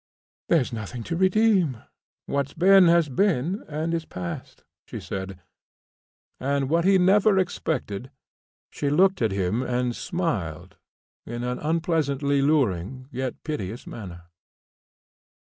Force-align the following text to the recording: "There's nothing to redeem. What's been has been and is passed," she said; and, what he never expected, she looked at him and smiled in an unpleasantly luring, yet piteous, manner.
"There's 0.49 0.73
nothing 0.73 1.03
to 1.03 1.15
redeem. 1.15 1.83
What's 2.25 2.55
been 2.55 2.87
has 2.87 3.07
been 3.07 3.63
and 3.67 3.93
is 3.93 4.05
passed," 4.05 4.63
she 4.87 4.99
said; 4.99 5.39
and, 6.39 6.69
what 6.71 6.85
he 6.85 6.97
never 6.97 7.37
expected, 7.37 8.09
she 8.71 8.89
looked 8.89 9.21
at 9.21 9.31
him 9.31 9.61
and 9.61 9.95
smiled 9.95 10.77
in 11.27 11.43
an 11.43 11.59
unpleasantly 11.59 12.41
luring, 12.41 13.09
yet 13.11 13.43
piteous, 13.43 13.85
manner. 13.85 14.23